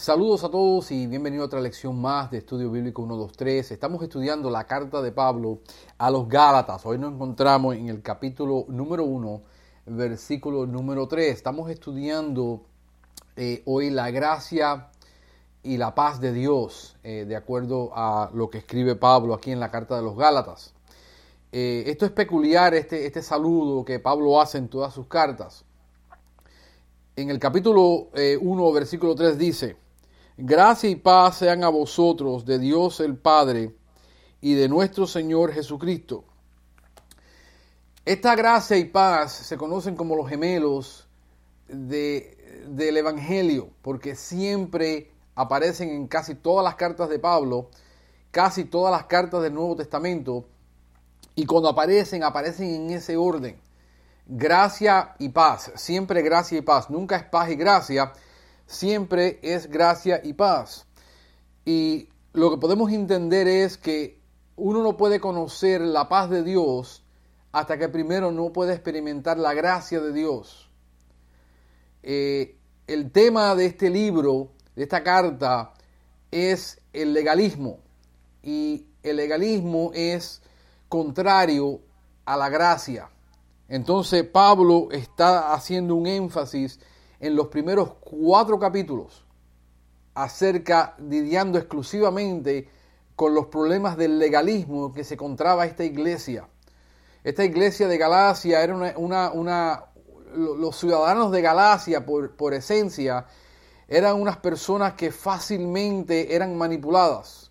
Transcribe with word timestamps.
Saludos 0.00 0.44
a 0.44 0.48
todos 0.50 0.90
y 0.92 1.06
bienvenido 1.06 1.42
a 1.42 1.46
otra 1.46 1.60
lección 1.60 2.00
más 2.00 2.30
de 2.30 2.38
Estudio 2.38 2.70
Bíblico 2.70 3.02
123. 3.02 3.70
Estamos 3.70 4.02
estudiando 4.02 4.48
la 4.48 4.64
carta 4.64 5.02
de 5.02 5.12
Pablo 5.12 5.58
a 5.98 6.10
los 6.10 6.26
Gálatas. 6.26 6.86
Hoy 6.86 6.96
nos 6.96 7.12
encontramos 7.12 7.76
en 7.76 7.90
el 7.90 8.00
capítulo 8.00 8.64
número 8.68 9.04
1, 9.04 9.42
versículo 9.84 10.64
número 10.64 11.06
3. 11.06 11.34
Estamos 11.34 11.68
estudiando 11.68 12.62
eh, 13.36 13.62
hoy 13.66 13.90
la 13.90 14.10
gracia 14.10 14.88
y 15.62 15.76
la 15.76 15.94
paz 15.94 16.18
de 16.18 16.32
Dios, 16.32 16.96
eh, 17.02 17.26
de 17.28 17.36
acuerdo 17.36 17.90
a 17.92 18.30
lo 18.32 18.48
que 18.48 18.56
escribe 18.56 18.96
Pablo 18.96 19.34
aquí 19.34 19.52
en 19.52 19.60
la 19.60 19.70
carta 19.70 19.96
de 19.96 20.02
los 20.02 20.16
Gálatas. 20.16 20.72
Eh, 21.52 21.84
esto 21.88 22.06
es 22.06 22.12
peculiar, 22.12 22.72
este, 22.72 23.04
este 23.04 23.20
saludo 23.20 23.84
que 23.84 23.98
Pablo 23.98 24.40
hace 24.40 24.56
en 24.56 24.68
todas 24.68 24.94
sus 24.94 25.08
cartas 25.08 25.66
en 27.20 27.30
el 27.30 27.38
capítulo 27.38 27.82
1, 27.82 28.10
eh, 28.14 28.72
versículo 28.72 29.14
3 29.14 29.38
dice, 29.38 29.76
Gracia 30.42 30.88
y 30.88 30.96
paz 30.96 31.36
sean 31.36 31.62
a 31.64 31.68
vosotros 31.68 32.46
de 32.46 32.58
Dios 32.58 33.00
el 33.00 33.18
Padre 33.18 33.76
y 34.40 34.54
de 34.54 34.70
nuestro 34.70 35.06
Señor 35.06 35.52
Jesucristo. 35.52 36.24
Esta 38.06 38.34
gracia 38.34 38.78
y 38.78 38.86
paz 38.86 39.32
se 39.32 39.58
conocen 39.58 39.96
como 39.96 40.16
los 40.16 40.30
gemelos 40.30 41.06
de, 41.68 42.64
del 42.68 42.96
Evangelio, 42.96 43.68
porque 43.82 44.16
siempre 44.16 45.10
aparecen 45.34 45.90
en 45.90 46.08
casi 46.08 46.34
todas 46.34 46.64
las 46.64 46.76
cartas 46.76 47.10
de 47.10 47.18
Pablo, 47.18 47.68
casi 48.30 48.64
todas 48.64 48.92
las 48.92 49.04
cartas 49.04 49.42
del 49.42 49.52
Nuevo 49.52 49.76
Testamento, 49.76 50.46
y 51.34 51.44
cuando 51.44 51.68
aparecen, 51.68 52.24
aparecen 52.24 52.70
en 52.70 52.90
ese 52.92 53.18
orden 53.18 53.60
gracia 54.26 55.16
y 55.18 55.28
paz, 55.30 55.72
siempre 55.74 56.22
gracia 56.22 56.56
y 56.56 56.62
paz, 56.62 56.88
nunca 56.88 57.16
es 57.16 57.24
paz 57.24 57.50
y 57.50 57.56
gracia, 57.56 58.12
siempre 58.70 59.40
es 59.42 59.68
gracia 59.68 60.20
y 60.22 60.32
paz. 60.32 60.86
Y 61.64 62.08
lo 62.32 62.50
que 62.50 62.56
podemos 62.56 62.92
entender 62.92 63.48
es 63.48 63.76
que 63.76 64.20
uno 64.54 64.82
no 64.82 64.96
puede 64.96 65.18
conocer 65.18 65.80
la 65.80 66.08
paz 66.08 66.30
de 66.30 66.44
Dios 66.44 67.04
hasta 67.50 67.78
que 67.78 67.88
primero 67.88 68.30
no 68.30 68.52
puede 68.52 68.72
experimentar 68.72 69.38
la 69.38 69.54
gracia 69.54 70.00
de 70.00 70.12
Dios. 70.12 70.70
Eh, 72.04 72.56
el 72.86 73.10
tema 73.10 73.56
de 73.56 73.66
este 73.66 73.90
libro, 73.90 74.52
de 74.76 74.84
esta 74.84 75.02
carta, 75.02 75.72
es 76.30 76.80
el 76.92 77.12
legalismo. 77.12 77.80
Y 78.40 78.86
el 79.02 79.16
legalismo 79.16 79.90
es 79.94 80.42
contrario 80.88 81.80
a 82.24 82.36
la 82.36 82.48
gracia. 82.48 83.10
Entonces 83.68 84.22
Pablo 84.24 84.88
está 84.92 85.52
haciendo 85.52 85.96
un 85.96 86.06
énfasis 86.06 86.78
en 87.20 87.36
los 87.36 87.48
primeros 87.48 87.92
cuatro 88.00 88.58
capítulos 88.58 89.24
acerca, 90.14 90.96
lidiando 90.98 91.58
exclusivamente 91.58 92.68
con 93.14 93.34
los 93.34 93.46
problemas 93.46 93.96
del 93.96 94.18
legalismo 94.18 94.92
que 94.92 95.04
se 95.04 95.14
encontraba 95.14 95.66
esta 95.66 95.84
iglesia. 95.84 96.48
Esta 97.22 97.44
iglesia 97.44 97.86
de 97.86 97.98
Galacia 97.98 98.62
era 98.62 98.74
una, 98.96 99.30
una, 99.30 99.84
los 100.34 100.76
ciudadanos 100.76 101.30
de 101.30 101.42
Galacia 101.42 102.04
por, 102.04 102.34
por 102.34 102.54
esencia 102.54 103.26
eran 103.86 104.20
unas 104.20 104.36
personas 104.38 104.94
que 104.94 105.10
fácilmente 105.10 106.34
eran 106.34 106.56
manipuladas. 106.56 107.50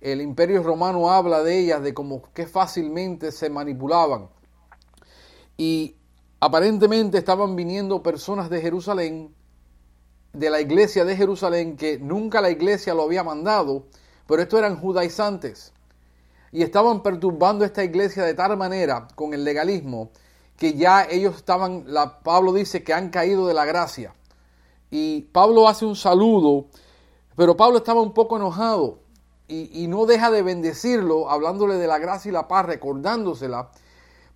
El 0.00 0.20
imperio 0.20 0.62
romano 0.62 1.10
habla 1.10 1.42
de 1.42 1.58
ellas, 1.58 1.82
de 1.82 1.94
cómo 1.94 2.22
que 2.32 2.46
fácilmente 2.46 3.32
se 3.32 3.50
manipulaban 3.50 4.28
y 5.58 5.96
aparentemente 6.40 7.18
estaban 7.18 7.56
viniendo 7.56 8.02
personas 8.02 8.50
de 8.50 8.60
Jerusalén, 8.60 9.34
de 10.32 10.50
la 10.50 10.60
iglesia 10.60 11.04
de 11.04 11.16
Jerusalén, 11.16 11.76
que 11.76 11.98
nunca 11.98 12.40
la 12.40 12.50
iglesia 12.50 12.94
lo 12.94 13.02
había 13.02 13.24
mandado, 13.24 13.86
pero 14.26 14.42
estos 14.42 14.58
eran 14.58 14.76
judaizantes. 14.80 15.72
Y 16.52 16.62
estaban 16.62 17.02
perturbando 17.02 17.64
esta 17.64 17.84
iglesia 17.84 18.24
de 18.24 18.34
tal 18.34 18.56
manera 18.56 19.08
con 19.14 19.34
el 19.34 19.44
legalismo 19.44 20.10
que 20.56 20.74
ya 20.74 21.04
ellos 21.04 21.36
estaban, 21.36 21.84
la, 21.86 22.20
Pablo 22.20 22.52
dice 22.52 22.82
que 22.82 22.92
han 22.92 23.10
caído 23.10 23.46
de 23.46 23.54
la 23.54 23.64
gracia. 23.64 24.14
Y 24.90 25.22
Pablo 25.32 25.68
hace 25.68 25.86
un 25.86 25.94
saludo, 25.94 26.66
pero 27.36 27.56
Pablo 27.56 27.78
estaba 27.78 28.00
un 28.00 28.12
poco 28.12 28.36
enojado 28.36 29.00
y, 29.46 29.84
y 29.84 29.86
no 29.86 30.06
deja 30.06 30.30
de 30.30 30.42
bendecirlo, 30.42 31.30
hablándole 31.30 31.76
de 31.76 31.86
la 31.86 31.98
gracia 31.98 32.30
y 32.30 32.32
la 32.32 32.48
paz, 32.48 32.66
recordándosela 32.66 33.70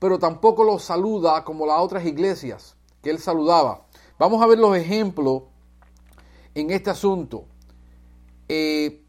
pero 0.03 0.19
tampoco 0.19 0.65
los 0.65 0.83
saluda 0.83 1.45
como 1.45 1.65
las 1.65 1.79
otras 1.79 2.05
iglesias 2.05 2.75
que 3.05 3.11
él 3.11 3.21
saludaba. 3.21 3.87
Vamos 4.19 4.43
a 4.43 4.49
ver 4.49 4.59
los 4.59 4.77
ejemplos 4.77 5.45
en 6.57 6.73
este 6.73 6.91
asunto. 6.91 7.45
Eh, 8.49 9.05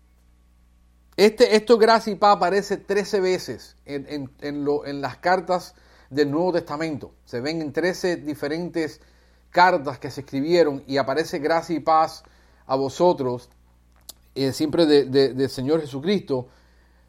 este, 1.18 1.56
esto 1.56 1.80
gracia 1.80 2.14
y 2.14 2.16
paz 2.16 2.36
aparece 2.36 2.78
13 2.78 3.22
veces 3.22 3.76
en, 3.86 4.30
en, 4.40 5.02
las 5.02 5.18
cartas 5.18 5.74
del 6.12 6.30
Nuevo 6.30 6.54
Testamento. 6.54 7.16
Se 7.26 7.42
ven 7.42 7.64
en 7.64 7.74
13 7.74 8.18
diferentes 8.18 9.02
cartas 9.50 9.98
que 9.98 10.12
se 10.12 10.22
escribieron 10.22 10.84
y 10.86 10.98
aparece 10.98 11.40
gracia 11.40 11.76
y 11.76 11.80
paz 11.80 12.24
a 12.68 12.76
vosotros, 12.76 13.50
eh, 14.36 14.52
siempre 14.52 14.86
del 14.86 15.50
Señor 15.50 15.82
Jesucristo. 15.82 16.50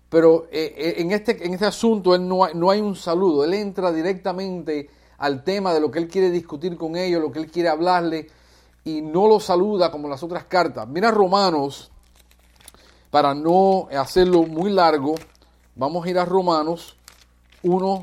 Pero 0.09 0.47
eh, 0.53 0.75
eh, 0.77 0.95
en, 0.99 1.13
este, 1.13 1.45
en 1.45 1.55
este 1.55 1.67
asunto 1.67 2.15
él 2.15 2.27
no, 2.27 2.45
hay, 2.45 2.55
no 2.55 2.71
hay 2.71 2.81
un 2.81 2.95
saludo, 2.95 3.45
él 3.45 3.55
entra 3.55 3.93
directamente 3.93 4.89
al 5.19 5.43
tema 5.43 5.73
de 5.73 5.81
lo 5.81 5.91
que 5.91 5.99
él 5.99 6.09
quiere 6.09 6.31
discutir 6.31 6.77
con 6.77 6.97
ellos, 6.97 7.21
lo 7.21 7.33
que 7.33 7.41
él 7.41 7.51
quiere 7.51 7.69
hablarle, 7.69 8.29
y 8.85 9.01
no 9.01 9.27
lo 9.27 9.41
saluda 9.41 9.91
como 9.91 10.09
las 10.09 10.23
otras 10.23 10.45
cartas. 10.45 10.87
Mira 10.87 11.11
Romanos, 11.11 11.91
para 13.11 13.35
no 13.35 13.89
hacerlo 13.97 14.43
muy 14.43 14.71
largo, 14.71 15.15
vamos 15.75 16.05
a 16.05 16.11
ir 16.11 16.19
a 16.19 16.25
Romanos 16.25 16.97
1 17.63 18.03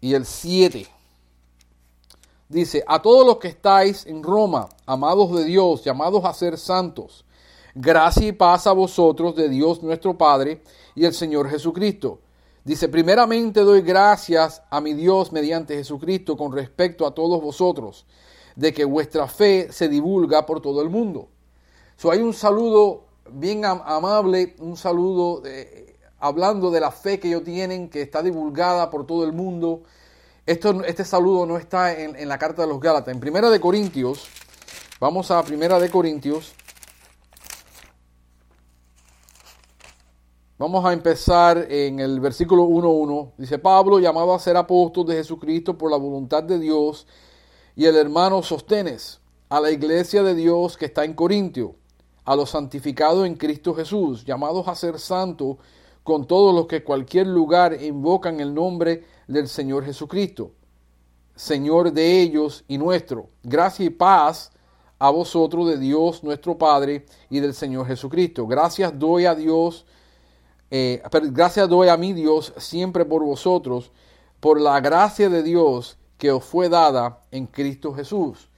y 0.00 0.14
el 0.14 0.26
7. 0.26 0.86
Dice, 2.48 2.84
a 2.86 3.00
todos 3.00 3.26
los 3.26 3.38
que 3.38 3.48
estáis 3.48 4.06
en 4.06 4.22
Roma, 4.22 4.68
amados 4.84 5.34
de 5.34 5.44
Dios, 5.44 5.82
llamados 5.82 6.24
a 6.24 6.34
ser 6.34 6.58
santos, 6.58 7.24
Gracia 7.76 8.28
y 8.28 8.32
paz 8.32 8.68
a 8.68 8.72
vosotros 8.72 9.34
de 9.34 9.48
Dios 9.48 9.82
nuestro 9.82 10.16
Padre 10.16 10.62
y 10.94 11.04
el 11.04 11.12
Señor 11.12 11.50
Jesucristo. 11.50 12.20
Dice, 12.62 12.88
primeramente 12.88 13.60
doy 13.60 13.82
gracias 13.82 14.62
a 14.70 14.80
mi 14.80 14.94
Dios 14.94 15.32
mediante 15.32 15.74
Jesucristo 15.74 16.36
con 16.36 16.52
respecto 16.52 17.04
a 17.04 17.12
todos 17.12 17.42
vosotros, 17.42 18.06
de 18.54 18.72
que 18.72 18.84
vuestra 18.84 19.26
fe 19.26 19.72
se 19.72 19.88
divulga 19.88 20.46
por 20.46 20.62
todo 20.62 20.82
el 20.82 20.88
mundo. 20.88 21.28
So, 21.96 22.12
hay 22.12 22.20
un 22.20 22.32
saludo 22.32 23.06
bien 23.28 23.64
amable, 23.64 24.54
un 24.60 24.76
saludo 24.76 25.42
hablando 26.20 26.70
de 26.70 26.80
la 26.80 26.92
fe 26.92 27.18
que 27.18 27.26
ellos 27.26 27.42
tienen, 27.42 27.90
que 27.90 28.02
está 28.02 28.22
divulgada 28.22 28.88
por 28.88 29.04
todo 29.04 29.24
el 29.24 29.32
mundo. 29.32 29.82
Esto, 30.46 30.84
este 30.84 31.04
saludo 31.04 31.44
no 31.44 31.58
está 31.58 31.92
en, 31.92 32.14
en 32.14 32.28
la 32.28 32.38
carta 32.38 32.62
de 32.62 32.68
los 32.68 32.78
Gálatas. 32.78 33.12
En 33.12 33.18
Primera 33.18 33.50
de 33.50 33.58
Corintios, 33.60 34.28
vamos 35.00 35.32
a 35.32 35.42
Primera 35.42 35.80
de 35.80 35.90
Corintios, 35.90 36.54
Vamos 40.56 40.84
a 40.84 40.92
empezar 40.92 41.66
en 41.68 41.98
el 41.98 42.20
versículo 42.20 42.62
1.1. 42.62 43.32
Dice 43.38 43.58
Pablo, 43.58 43.98
llamado 43.98 44.32
a 44.32 44.38
ser 44.38 44.56
apóstol 44.56 45.04
de 45.04 45.16
Jesucristo 45.16 45.76
por 45.76 45.90
la 45.90 45.96
voluntad 45.96 46.44
de 46.44 46.60
Dios, 46.60 47.08
y 47.74 47.86
el 47.86 47.96
hermano 47.96 48.40
Sostenes, 48.40 49.20
a 49.48 49.58
la 49.58 49.72
iglesia 49.72 50.22
de 50.22 50.36
Dios 50.36 50.76
que 50.76 50.84
está 50.84 51.04
en 51.04 51.14
Corintio, 51.14 51.74
a 52.24 52.36
los 52.36 52.50
santificados 52.50 53.26
en 53.26 53.34
Cristo 53.34 53.74
Jesús, 53.74 54.24
llamados 54.24 54.68
a 54.68 54.76
ser 54.76 55.00
santos 55.00 55.56
con 56.04 56.24
todos 56.24 56.54
los 56.54 56.68
que 56.68 56.84
cualquier 56.84 57.26
lugar 57.26 57.82
invocan 57.82 58.38
el 58.38 58.54
nombre 58.54 59.02
del 59.26 59.48
Señor 59.48 59.84
Jesucristo, 59.84 60.52
Señor 61.34 61.92
de 61.92 62.20
ellos 62.20 62.64
y 62.68 62.78
nuestro. 62.78 63.28
Gracia 63.42 63.86
y 63.86 63.90
paz 63.90 64.52
a 65.00 65.10
vosotros 65.10 65.66
de 65.66 65.78
Dios 65.78 66.22
nuestro 66.22 66.56
Padre 66.56 67.06
y 67.28 67.40
del 67.40 67.54
Señor 67.54 67.88
Jesucristo. 67.88 68.46
Gracias 68.46 68.96
doy 68.96 69.26
a 69.26 69.34
Dios 69.34 69.84
eh, 70.70 71.02
gracias 71.30 71.68
doy 71.68 71.88
a 71.88 71.96
mi 71.96 72.12
Dios 72.12 72.52
siempre 72.56 73.04
por 73.04 73.24
vosotros, 73.24 73.92
por 74.40 74.60
la 74.60 74.80
gracia 74.80 75.28
de 75.28 75.42
Dios 75.42 75.98
que 76.18 76.30
os 76.30 76.44
fue 76.44 76.68
dada 76.68 77.20
en 77.30 77.46
Cristo 77.46 77.94
Jesús. 77.94 78.48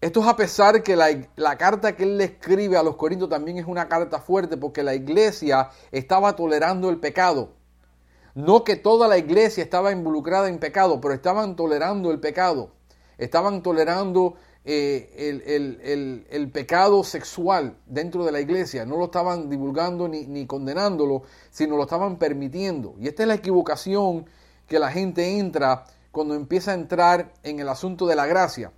Esto 0.00 0.20
es 0.20 0.26
a 0.26 0.36
pesar 0.36 0.82
que 0.82 0.94
la, 0.94 1.08
la, 1.36 1.56
carta 1.56 1.96
que 1.96 2.02
él 2.02 2.18
le 2.18 2.24
escribe 2.24 2.76
a 2.76 2.82
los 2.82 2.96
Corintios 2.96 3.30
también 3.30 3.56
es 3.58 3.66
una 3.66 3.88
carta 3.88 4.20
fuerte 4.20 4.56
porque 4.56 4.82
la 4.82 4.94
iglesia 4.94 5.70
estaba 5.90 6.36
tolerando 6.36 6.90
el 6.90 6.98
pecado. 6.98 7.54
No 8.34 8.62
que 8.64 8.76
toda 8.76 9.08
la 9.08 9.16
iglesia 9.16 9.64
estaba 9.64 9.92
involucrada 9.92 10.48
en 10.48 10.58
pecado, 10.58 11.00
pero 11.00 11.14
estaban 11.14 11.56
tolerando 11.56 12.10
el 12.10 12.20
pecado. 12.20 12.70
Estaban 13.16 13.62
tolerando 13.62 14.34
eh, 14.68 16.26
el, 16.28 16.50
pecado 16.50 17.04
sexual 17.04 17.76
dentro 17.86 18.24
de 18.24 18.32
la 18.32 18.40
iglesia. 18.40 18.84
No 18.84 18.96
lo 18.96 19.04
estaban 19.04 19.48
divulgando 19.48 20.08
ni, 20.08 20.26
ni 20.26 20.44
condenándolo, 20.44 21.22
sino 21.50 21.76
lo 21.76 21.84
estaban 21.84 22.16
permitiendo. 22.16 22.96
Y 22.98 23.06
esta 23.06 23.22
es 23.22 23.28
la 23.28 23.34
equivocación 23.34 24.26
que 24.66 24.80
la 24.80 24.90
gente 24.90 25.38
entra 25.38 25.84
cuando 26.10 26.34
empieza 26.34 26.72
a 26.72 26.74
entrar 26.74 27.32
en 27.44 27.60
el 27.60 27.68
asunto 27.68 28.06
de 28.06 28.16
la 28.16 28.26
gracia. 28.26 28.72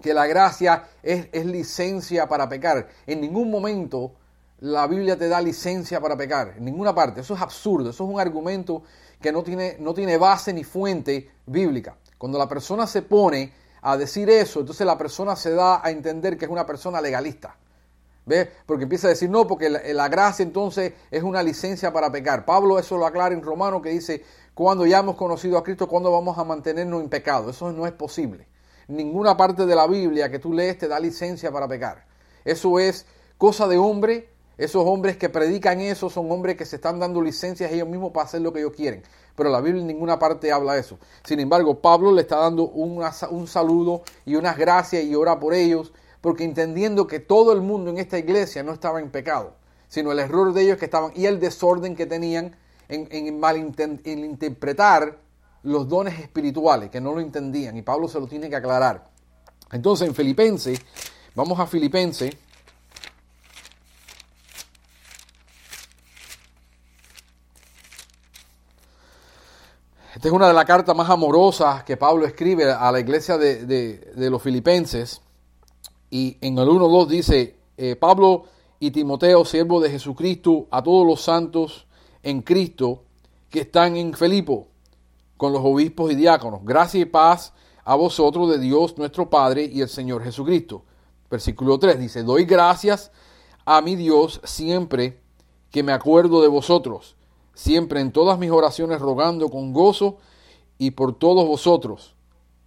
que 0.00 0.14
la 0.14 0.26
gracia 0.26 0.84
es, 1.02 1.28
es 1.32 1.44
licencia 1.44 2.26
para 2.26 2.48
pecar. 2.48 2.88
En 3.06 3.20
ningún 3.20 3.50
momento 3.50 4.12
la 4.60 4.86
Biblia 4.86 5.18
te 5.18 5.28
da 5.28 5.42
licencia 5.42 6.00
para 6.00 6.16
pecar, 6.16 6.54
en 6.56 6.64
ninguna 6.64 6.94
parte. 6.94 7.20
Eso 7.20 7.34
es 7.34 7.42
absurdo, 7.42 7.90
eso 7.90 8.04
es 8.04 8.10
un 8.10 8.18
argumento 8.20 8.82
que 9.20 9.32
no 9.32 9.42
tiene, 9.42 9.76
no 9.80 9.92
tiene 9.92 10.16
base 10.16 10.54
ni 10.54 10.64
fuente 10.64 11.30
bíblica. 11.44 11.96
Cuando 12.16 12.38
la 12.38 12.48
persona 12.48 12.86
se 12.86 13.02
pone 13.02 13.52
a 13.82 13.96
decir 13.96 14.28
eso, 14.30 14.60
entonces 14.60 14.86
la 14.86 14.98
persona 14.98 15.36
se 15.36 15.52
da 15.52 15.84
a 15.84 15.90
entender 15.90 16.36
que 16.36 16.44
es 16.44 16.50
una 16.50 16.66
persona 16.66 17.00
legalista. 17.00 17.56
¿Ves? 18.26 18.48
Porque 18.66 18.84
empieza 18.84 19.06
a 19.06 19.10
decir, 19.10 19.30
no, 19.30 19.46
porque 19.46 19.70
la, 19.70 20.08
gracia 20.08 20.42
entonces 20.42 20.92
es 21.10 21.22
una 21.22 21.42
licencia 21.42 21.92
para 21.92 22.12
pecar. 22.12 22.44
Pablo 22.44 22.78
eso 22.78 22.96
lo 22.96 23.06
aclara 23.06 23.34
en 23.34 23.42
Romano 23.42 23.80
que 23.80 23.90
dice, 23.90 24.22
cuando 24.54 24.86
ya 24.86 24.98
hemos 24.98 25.16
conocido 25.16 25.56
a 25.58 25.64
Cristo, 25.64 25.88
¿cuándo 25.88 26.12
vamos 26.12 26.38
a 26.38 26.44
mantenernos 26.44 27.02
en 27.02 27.08
pecado? 27.08 27.50
Eso 27.50 27.72
no 27.72 27.86
es 27.86 27.92
posible. 27.92 28.46
Ninguna 28.88 29.36
parte 29.36 29.66
de 29.66 29.74
la 29.74 29.86
Biblia 29.86 30.30
que 30.30 30.38
tú 30.38 30.52
lees 30.52 30.78
te 30.78 30.86
da 30.86 31.00
licencia 31.00 31.50
para 31.50 31.66
pecar. 31.66 32.04
Eso 32.44 32.78
es 32.78 33.06
cosa 33.38 33.66
de 33.66 33.78
hombre 33.78 34.28
esos 34.60 34.84
hombres 34.84 35.16
que 35.16 35.30
predican 35.30 35.80
eso 35.80 36.10
son 36.10 36.30
hombres 36.30 36.54
que 36.54 36.66
se 36.66 36.76
están 36.76 36.98
dando 36.98 37.22
licencias 37.22 37.72
ellos 37.72 37.88
mismos 37.88 38.12
para 38.12 38.26
hacer 38.26 38.42
lo 38.42 38.52
que 38.52 38.58
ellos 38.58 38.74
quieren. 38.76 39.02
Pero 39.34 39.48
la 39.48 39.62
Biblia 39.62 39.80
en 39.80 39.86
ninguna 39.86 40.18
parte 40.18 40.52
habla 40.52 40.76
eso. 40.76 40.98
Sin 41.24 41.40
embargo, 41.40 41.80
Pablo 41.80 42.12
le 42.12 42.20
está 42.20 42.36
dando 42.36 42.68
un 42.68 43.46
saludo 43.46 44.02
y 44.26 44.34
unas 44.34 44.58
gracias 44.58 45.02
y 45.02 45.14
ora 45.14 45.40
por 45.40 45.54
ellos, 45.54 45.94
porque 46.20 46.44
entendiendo 46.44 47.06
que 47.06 47.20
todo 47.20 47.54
el 47.54 47.62
mundo 47.62 47.90
en 47.90 47.96
esta 47.96 48.18
iglesia 48.18 48.62
no 48.62 48.74
estaba 48.74 49.00
en 49.00 49.10
pecado, 49.10 49.54
sino 49.88 50.12
el 50.12 50.18
error 50.18 50.52
de 50.52 50.60
ellos 50.60 50.76
que 50.76 50.84
estaban 50.84 51.12
y 51.14 51.24
el 51.24 51.40
desorden 51.40 51.96
que 51.96 52.04
tenían 52.04 52.54
en, 52.90 53.08
en 53.10 54.24
interpretar 54.26 55.20
los 55.62 55.88
dones 55.88 56.20
espirituales, 56.20 56.90
que 56.90 57.00
no 57.00 57.14
lo 57.14 57.20
entendían. 57.20 57.78
Y 57.78 57.82
Pablo 57.82 58.08
se 58.08 58.20
lo 58.20 58.26
tiene 58.26 58.50
que 58.50 58.56
aclarar. 58.56 59.08
Entonces, 59.72 60.06
en 60.06 60.14
Filipenses, 60.14 60.78
vamos 61.34 61.58
a 61.58 61.66
Filipenses 61.66 62.36
Esta 70.20 70.28
es 70.28 70.34
una 70.34 70.48
de 70.48 70.52
las 70.52 70.66
cartas 70.66 70.94
más 70.94 71.08
amorosas 71.08 71.82
que 71.82 71.96
Pablo 71.96 72.26
escribe 72.26 72.70
a 72.70 72.92
la 72.92 73.00
iglesia 73.00 73.38
de, 73.38 74.12
los 74.16 74.42
filipenses. 74.42 75.22
Y 76.10 76.36
en 76.42 76.58
el 76.58 76.68
1.2 76.68 77.06
dice, 77.06 77.56
eh, 77.78 77.96
Pablo 77.96 78.44
y 78.78 78.90
Timoteo, 78.90 79.46
siervo 79.46 79.80
de 79.80 79.88
Jesucristo, 79.88 80.66
a 80.70 80.82
todos 80.82 81.06
los 81.06 81.22
santos 81.22 81.86
en 82.22 82.42
Cristo 82.42 83.04
que 83.48 83.60
están 83.60 83.96
en 83.96 84.12
Felipo, 84.12 84.68
con 85.38 85.54
los 85.54 85.62
obispos 85.64 86.12
y 86.12 86.16
diáconos. 86.16 86.60
Gracia 86.64 87.00
y 87.00 87.06
paz 87.06 87.54
a 87.82 87.94
vosotros 87.94 88.50
de 88.50 88.58
Dios 88.58 88.98
nuestro 88.98 89.30
Padre 89.30 89.64
y 89.72 89.80
el 89.80 89.88
Señor 89.88 90.22
Jesucristo. 90.22 90.84
Versículo 91.30 91.78
3 91.78 91.98
dice, 91.98 92.22
doy 92.24 92.44
gracias 92.44 93.10
a 93.64 93.80
mi 93.80 93.96
Dios 93.96 94.42
siempre 94.44 95.18
que 95.70 95.82
me 95.82 95.92
acuerdo 95.92 96.42
de 96.42 96.48
vosotros 96.48 97.16
siempre 97.60 98.00
en 98.00 98.10
todas 98.10 98.38
mis 98.38 98.50
oraciones 98.50 99.00
rogando 99.00 99.50
con 99.50 99.74
gozo 99.74 100.16
y 100.78 100.92
por 100.92 101.18
todos 101.18 101.46
vosotros, 101.46 102.14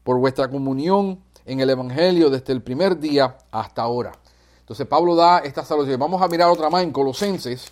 por 0.03 0.19
vuestra 0.19 0.51
comunión 0.51 1.19
en 1.45 1.61
el 1.61 1.71
Evangelio 1.71 2.29
desde 2.29 2.53
el 2.53 2.61
primer 2.61 2.99
día 2.99 3.39
hasta 3.49 3.81
ahora. 3.81 4.11
Entonces 4.59 4.85
Pablo 4.85 5.15
da 5.15 5.39
esta 5.39 5.65
salud. 5.65 5.89
Vamos 5.97 6.21
a 6.21 6.27
mirar 6.27 6.51
otra 6.51 6.69
más 6.69 6.83
en 6.83 6.91
Colosenses. 6.91 7.71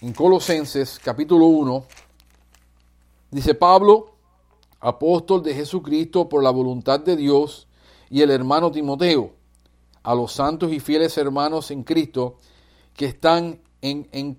En 0.00 0.12
Colosenses 0.12 1.00
capítulo 1.02 1.46
1, 1.46 1.84
dice 3.32 3.54
Pablo, 3.56 4.14
apóstol 4.78 5.42
de 5.42 5.54
Jesucristo 5.54 6.28
por 6.28 6.44
la 6.44 6.50
voluntad 6.50 7.00
de 7.00 7.16
Dios, 7.16 7.66
y 8.08 8.22
el 8.22 8.30
hermano 8.30 8.70
Timoteo, 8.70 9.32
a 10.04 10.14
los 10.14 10.30
santos 10.30 10.70
y 10.70 10.78
fieles 10.78 11.18
hermanos 11.18 11.72
en 11.72 11.82
Cristo 11.82 12.36
que 12.94 13.06
están 13.06 13.65
en, 13.90 14.08
en, 14.12 14.34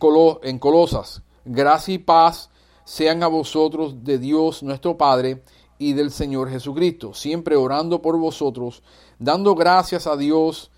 Colosas. 0.59 1.21
Gracia 1.45 1.94
y 1.94 1.97
paz 1.99 2.49
sean 2.83 3.23
a 3.23 3.27
vosotros 3.27 4.03
de 4.03 4.17
Dios 4.17 4.63
nuestro 4.63 4.97
Padre 4.97 5.44
y 5.77 5.94
del 5.94 6.11
Señor 6.11 6.49
Jesucristo, 6.49 7.13
siempre 7.13 7.55
orando 7.55 8.01
por 8.01 8.17
vosotros, 8.17 8.83
dando 9.19 9.55
gracias 9.55 10.07
a 10.07 10.17
Dios 10.17 10.71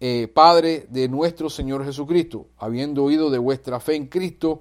eh, 0.00 0.28
Padre 0.28 0.86
de 0.90 1.08
nuestro 1.08 1.48
Señor 1.50 1.84
Jesucristo, 1.84 2.46
habiendo 2.58 3.04
oído 3.04 3.30
de 3.30 3.38
vuestra 3.38 3.80
fe 3.80 3.96
en 3.96 4.06
Cristo 4.06 4.60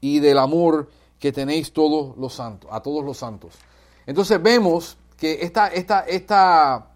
y 0.00 0.20
del 0.20 0.38
amor 0.38 0.88
que 1.18 1.32
tenéis 1.32 1.72
todos 1.72 2.16
los 2.16 2.34
santos, 2.34 2.70
a 2.72 2.80
todos 2.80 3.04
los 3.04 3.18
santos. 3.18 3.54
Entonces 4.06 4.42
vemos 4.42 4.96
que 5.16 5.40
esta, 5.42 5.68
esta, 5.68 6.00
esta, 6.00 6.90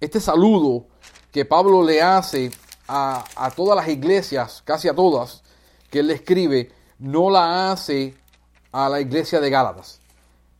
este 0.00 0.20
saludo 0.20 0.86
que 1.30 1.44
Pablo 1.44 1.82
le 1.82 2.02
hace 2.02 2.50
a, 2.88 3.50
todas 3.54 3.76
las 3.76 3.88
iglesias, 3.88 4.62
casi 4.64 4.88
a 4.88 4.94
todas, 4.94 5.42
que 5.90 6.00
él 6.00 6.10
escribe, 6.10 6.70
no 6.98 7.30
la 7.30 7.72
hace 7.72 8.14
a 8.72 8.88
la 8.88 9.00
iglesia 9.00 9.40
de 9.40 9.50
Gálatas. 9.50 10.00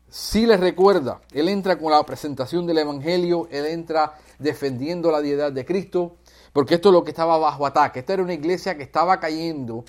Si 0.09 0.47
les 0.47 0.61
recuerda, 0.61 1.21
él 1.33 1.49
entra 1.49 1.79
con 1.79 1.91
la 1.91 2.03
presentación 2.05 2.67
del 2.67 2.79
Evangelio, 2.79 3.49
él 3.51 3.67
entra 3.67 4.15
defendiendo 4.39 5.11
la 5.11 5.21
deidad 5.21 5.53
de 5.53 5.65
Cristo, 5.65 6.17
porque 6.53 6.77
esto 6.77 6.89
es 6.89 6.93
lo 6.95 7.05
que 7.05 7.11
estaba 7.11 7.39
bajo 7.39 7.67
ataque. 7.67 8.01
Esta 8.01 8.15
era 8.15 8.23
una 8.23 8.35
iglesia 8.35 8.77
que 8.77 8.83
estaba 8.83 9.21
cayendo 9.21 9.85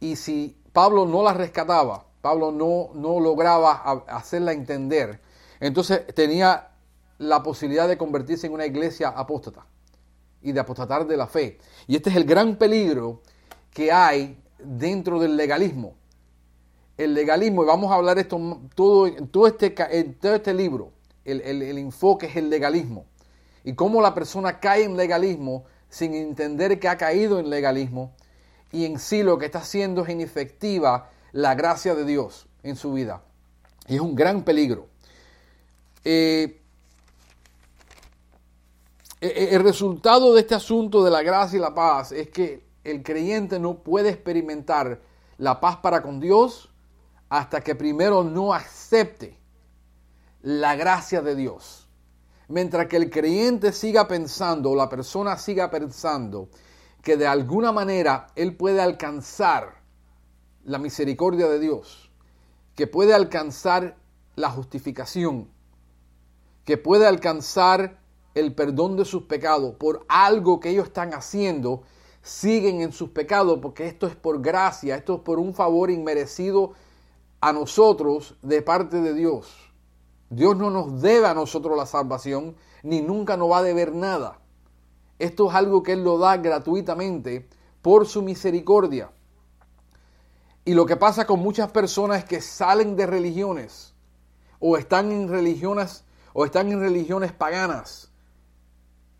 y 0.00 0.16
si 0.16 0.56
Pablo 0.72 1.06
no 1.06 1.22
la 1.22 1.32
rescataba, 1.32 2.04
Pablo 2.20 2.52
no, 2.52 2.90
no 2.94 3.20
lograba 3.20 4.04
hacerla 4.08 4.52
entender, 4.52 5.20
entonces 5.60 6.06
tenía 6.14 6.68
la 7.18 7.42
posibilidad 7.42 7.88
de 7.88 7.96
convertirse 7.96 8.46
en 8.46 8.52
una 8.52 8.66
iglesia 8.66 9.08
apóstata 9.08 9.64
y 10.42 10.52
de 10.52 10.60
apostatar 10.60 11.06
de 11.06 11.16
la 11.16 11.26
fe. 11.26 11.58
Y 11.86 11.96
este 11.96 12.10
es 12.10 12.16
el 12.16 12.24
gran 12.24 12.56
peligro 12.56 13.22
que 13.72 13.92
hay 13.92 14.38
dentro 14.58 15.18
del 15.20 15.36
legalismo. 15.36 15.94
El 16.96 17.14
legalismo, 17.14 17.62
y 17.62 17.66
vamos 17.66 17.90
a 17.90 17.94
hablar 17.94 18.18
esto 18.18 18.60
todo, 18.74 19.06
en, 19.06 19.28
todo 19.28 19.46
este, 19.46 19.70
todo 20.20 20.34
este 20.34 20.54
libro, 20.54 20.92
el, 21.24 21.40
el 21.40 21.78
enfoque 21.78 22.26
es 22.26 22.36
el 22.36 22.50
legalismo. 22.50 23.06
Y 23.64 23.74
cómo 23.74 24.00
la 24.02 24.14
persona 24.14 24.60
cae 24.60 24.84
en 24.84 24.96
legalismo 24.96 25.64
sin 25.88 26.14
entender 26.14 26.78
que 26.78 26.88
ha 26.88 26.96
caído 26.96 27.38
en 27.38 27.50
legalismo 27.50 28.14
y 28.72 28.84
en 28.84 28.98
sí 28.98 29.22
lo 29.22 29.38
que 29.38 29.46
está 29.46 29.58
haciendo 29.58 30.04
es 30.04 30.10
inefectiva 30.10 31.10
la 31.32 31.54
gracia 31.54 31.94
de 31.94 32.04
Dios 32.04 32.46
en 32.62 32.76
su 32.76 32.92
vida. 32.92 33.22
Y 33.88 33.96
es 33.96 34.00
un 34.00 34.14
gran 34.14 34.44
peligro. 34.44 34.88
Eh, 36.04 36.59
el 39.20 39.62
resultado 39.62 40.32
de 40.34 40.40
este 40.40 40.54
asunto 40.54 41.04
de 41.04 41.10
la 41.10 41.22
gracia 41.22 41.58
y 41.58 41.60
la 41.60 41.74
paz 41.74 42.12
es 42.12 42.30
que 42.30 42.64
el 42.84 43.02
creyente 43.02 43.58
no 43.58 43.82
puede 43.82 44.08
experimentar 44.08 45.02
la 45.36 45.60
paz 45.60 45.76
para 45.78 46.02
con 46.02 46.20
Dios 46.20 46.70
hasta 47.28 47.60
que 47.60 47.74
primero 47.74 48.24
no 48.24 48.52
acepte 48.52 49.38
la 50.42 50.74
gracia 50.74 51.20
de 51.22 51.36
Dios. 51.36 51.88
Mientras 52.48 52.86
que 52.86 52.96
el 52.96 53.10
creyente 53.10 53.72
siga 53.72 54.08
pensando, 54.08 54.70
o 54.70 54.76
la 54.76 54.88
persona 54.88 55.36
siga 55.36 55.70
pensando, 55.70 56.48
que 57.02 57.16
de 57.16 57.26
alguna 57.26 57.72
manera 57.72 58.26
él 58.34 58.56
puede 58.56 58.80
alcanzar 58.80 59.82
la 60.64 60.78
misericordia 60.78 61.46
de 61.46 61.60
Dios, 61.60 62.10
que 62.74 62.86
puede 62.86 63.14
alcanzar 63.14 63.96
la 64.34 64.50
justificación, 64.50 65.50
que 66.64 66.76
puede 66.76 67.06
alcanzar 67.06 67.99
el 68.34 68.54
perdón 68.54 68.96
de 68.96 69.04
sus 69.04 69.24
pecados 69.24 69.74
por 69.74 70.04
algo 70.08 70.60
que 70.60 70.70
ellos 70.70 70.86
están 70.86 71.14
haciendo, 71.14 71.82
siguen 72.22 72.80
en 72.80 72.92
sus 72.92 73.10
pecados 73.10 73.58
porque 73.60 73.86
esto 73.86 74.06
es 74.06 74.14
por 74.14 74.40
gracia, 74.40 74.96
esto 74.96 75.16
es 75.16 75.20
por 75.20 75.38
un 75.38 75.54
favor 75.54 75.90
inmerecido 75.90 76.72
a 77.40 77.52
nosotros 77.52 78.36
de 78.42 78.62
parte 78.62 79.00
de 79.00 79.14
Dios. 79.14 79.72
Dios 80.28 80.56
no 80.56 80.70
nos 80.70 81.00
debe 81.00 81.26
a 81.26 81.34
nosotros 81.34 81.76
la 81.76 81.86
salvación, 81.86 82.54
ni 82.82 83.00
nunca 83.00 83.36
nos 83.36 83.50
va 83.50 83.58
a 83.58 83.62
deber 83.62 83.94
nada. 83.94 84.38
Esto 85.18 85.48
es 85.48 85.54
algo 85.54 85.82
que 85.82 85.92
Él 85.92 86.04
lo 86.04 86.18
da 86.18 86.36
gratuitamente 86.36 87.48
por 87.82 88.06
su 88.06 88.22
misericordia. 88.22 89.10
Y 90.64 90.74
lo 90.74 90.86
que 90.86 90.96
pasa 90.96 91.26
con 91.26 91.40
muchas 91.40 91.70
personas 91.72 92.18
es 92.18 92.24
que 92.26 92.40
salen 92.40 92.94
de 92.94 93.06
religiones 93.06 93.94
o 94.60 94.76
están 94.76 95.10
en 95.10 95.28
religiones 95.28 96.04
o 96.32 96.44
están 96.44 96.70
en 96.70 96.80
religiones 96.80 97.32
paganas 97.32 98.09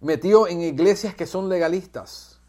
metido 0.01 0.49
en 0.49 0.61
iglesias 0.63 1.15
que 1.15 1.27
son 1.27 1.49
legalistas. 1.49 2.41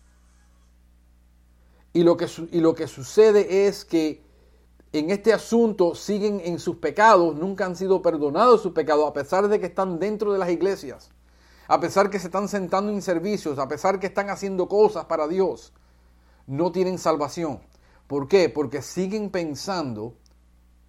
Y 1.94 2.04
lo 2.04 2.16
que, 2.16 2.28
y 2.52 2.62
lo 2.62 2.74
que 2.74 2.88
sucede 2.88 3.68
es 3.68 3.84
que 3.84 4.24
en 4.94 5.10
este 5.10 5.34
asunto 5.34 5.96
siguen 5.96 6.42
en 6.44 6.60
sus 6.60 6.78
pecados, 6.78 7.36
nunca 7.36 7.66
han 7.66 7.76
sido 7.76 8.02
perdonados 8.02 8.62
sus 8.62 8.74
pecados, 8.74 9.08
a 9.08 9.14
pesar 9.14 9.48
de 9.48 9.60
que 9.60 9.68
están 9.68 10.00
dentro 10.00 10.34
de 10.34 10.40
las 10.40 10.50
iglesias, 10.50 11.12
a 11.68 11.80
pesar 11.80 12.10
que 12.10 12.20
se 12.20 12.28
están 12.28 12.48
sentando 12.48 12.92
en 12.92 13.02
servicios, 13.02 13.58
a 13.60 13.68
pesar 13.68 14.00
que 14.00 14.08
están 14.08 14.30
haciendo 14.30 14.68
cosas 14.68 15.06
para 15.06 15.28
Dios, 15.28 15.74
no 16.48 16.72
tienen 16.72 16.98
salvación. 16.98 17.62
¿Por 18.08 18.28
qué? 18.28 18.50
Porque 18.50 18.82
siguen 18.82 19.30
pensando 19.30 20.16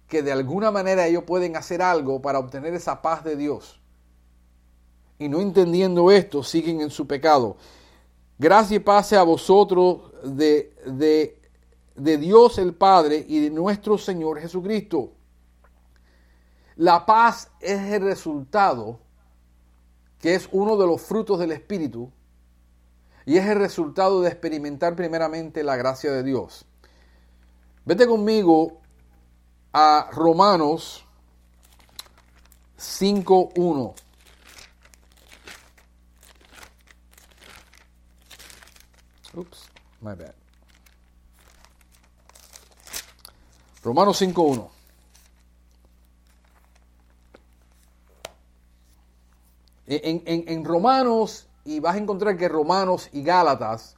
que 0.07 0.21
de 0.21 0.33
alguna 0.33 0.71
manera 0.71 1.07
ellos 1.07 1.23
pueden 1.23 1.55
hacer 1.55 1.81
algo 1.81 2.21
para 2.21 2.39
obtener 2.39 2.73
esa 2.73 3.01
paz 3.01 3.23
de 3.23 3.37
Dios. 3.37 3.81
Y 5.23 5.29
no 5.29 5.39
entendiendo 5.39 6.11
esto 6.11 6.43
siguen 6.43 6.81
en 6.81 6.89
su 6.89 7.07
pecado. 7.07 7.57
Gracia 8.37 8.77
y 8.77 8.79
pase 8.79 9.15
a 9.15 9.23
vosotros 9.23 10.11
de, 10.23 10.75
de, 10.85 11.39
de 11.95 12.17
Dios 12.17 12.57
el 12.57 12.73
Padre 12.73 13.25
y 13.27 13.39
de 13.39 13.49
nuestro 13.49 13.97
Señor 13.97 14.39
Jesucristo. 14.39 15.11
La 16.75 17.05
paz 17.05 17.51
es 17.59 17.79
el 17.93 18.01
resultado, 18.01 18.99
que 20.19 20.35
es 20.35 20.49
uno 20.51 20.75
de 20.77 20.87
los 20.87 21.01
frutos 21.01 21.39
del 21.39 21.51
Espíritu, 21.51 22.11
y 23.25 23.37
es 23.37 23.45
el 23.45 23.59
resultado 23.59 24.21
de 24.21 24.29
experimentar 24.29 24.95
primeramente 24.95 25.63
la 25.63 25.77
gracia 25.77 26.11
de 26.11 26.23
Dios. 26.23 26.65
Vete 27.85 28.07
conmigo 28.07 28.81
a 29.71 30.09
Romanos 30.11 31.05
5.1. 32.77 33.93
Oops, 39.35 39.69
my 40.01 40.13
bad. 40.13 40.33
Romanos 43.83 44.21
5.1. 44.21 44.69
En, 49.85 50.23
en, 50.25 50.43
en, 50.47 50.65
Romanos, 50.65 51.47
y 51.65 51.79
vas 51.79 51.95
a 51.95 51.97
encontrar 51.97 52.37
que 52.37 52.47
Romanos 52.47 53.09
y 53.11 53.23
Gálatas, 53.23 53.97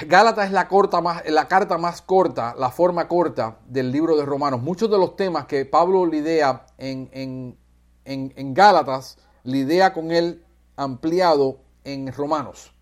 Gálatas 0.00 0.46
es 0.46 0.52
la, 0.52 0.66
corta 0.68 1.00
más, 1.00 1.22
la 1.28 1.46
carta 1.46 1.78
más 1.78 2.02
corta, 2.02 2.54
la 2.58 2.70
forma 2.70 3.06
corta 3.06 3.58
del 3.66 3.92
libro 3.92 4.16
de 4.16 4.26
Romanos. 4.26 4.60
Muchos 4.60 4.90
de 4.90 4.98
los 4.98 5.16
temas 5.16 5.46
que 5.46 5.64
Pablo 5.64 6.04
lidea 6.04 6.66
en, 6.76 7.08
en, 7.12 7.56
en 8.04 8.54
Gálatas, 8.54 9.18
lidea 9.44 9.92
con 9.92 10.10
él 10.10 10.44
ampliado 10.76 11.60
en 11.84 12.12
Romanos. 12.12 12.75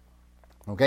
¿Ok? 0.67 0.83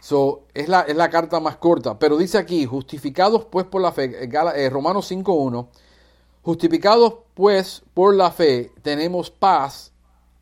So, 0.00 0.46
es 0.52 0.68
la, 0.68 0.80
es 0.80 0.96
la 0.96 1.10
carta 1.10 1.38
más 1.38 1.56
corta, 1.58 1.98
pero 1.98 2.16
dice 2.16 2.36
aquí, 2.36 2.66
justificados 2.66 3.44
pues 3.44 3.66
por 3.66 3.80
la 3.80 3.92
fe, 3.92 4.24
eh, 4.24 4.68
Romanos 4.68 5.10
5.1, 5.10 5.68
justificados 6.42 7.18
pues 7.34 7.82
por 7.94 8.14
la 8.14 8.32
fe, 8.32 8.72
tenemos 8.82 9.30
paz 9.30 9.92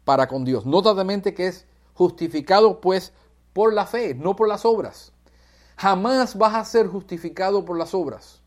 para 0.04 0.28
con 0.28 0.44
Dios. 0.44 0.64
Nota 0.64 0.94
de 0.94 1.04
mente 1.04 1.34
que 1.34 1.48
es 1.48 1.66
justificado 1.92 2.80
pues 2.80 3.12
por 3.52 3.74
la 3.74 3.84
fe, 3.84 4.14
no 4.14 4.34
por 4.34 4.48
las 4.48 4.64
obras. 4.64 5.12
Jamás 5.76 6.36
vas 6.36 6.54
a 6.54 6.64
ser 6.64 6.86
justificado 6.86 7.64
por 7.64 7.76
las 7.76 7.92
obras. 7.92 8.40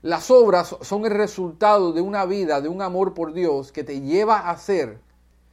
Las 0.00 0.30
obras 0.30 0.76
son 0.82 1.04
el 1.04 1.12
resultado 1.12 1.92
de 1.92 2.00
una 2.00 2.24
vida, 2.26 2.60
de 2.60 2.68
un 2.68 2.82
amor 2.82 3.14
por 3.14 3.32
Dios 3.32 3.72
que 3.72 3.84
te 3.84 4.00
lleva 4.00 4.38
a 4.38 4.50
hacer 4.50 5.00